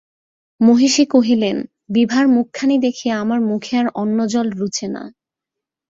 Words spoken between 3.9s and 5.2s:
অন্নজল রুচে না।